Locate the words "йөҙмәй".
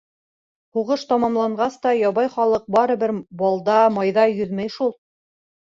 4.41-4.79